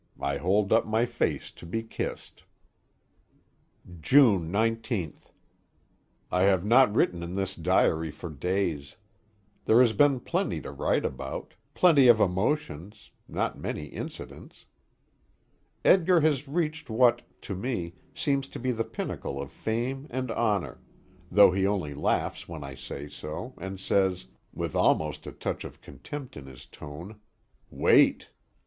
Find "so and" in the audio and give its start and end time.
23.07-23.79